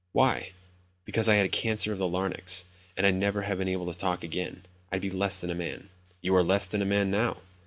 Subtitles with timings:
[0.13, 0.53] "Why?"
[1.05, 2.65] "Because I had cancer of the larynx,
[2.97, 4.63] and I'd never have been able to talk again.
[4.91, 5.89] I'd be less than a man."
[6.21, 7.37] "You are less than a man now."